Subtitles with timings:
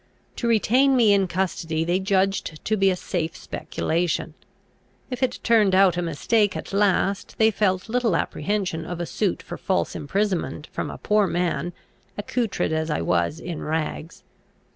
[0.37, 4.33] To retain me in custody they judged to be a safe speculation;
[5.11, 9.43] if it turned out a mistake at last, they felt little apprehension of a suit
[9.43, 11.71] for false imprisonment from a poor man,
[12.17, 14.23] accoutred as I was, in rags.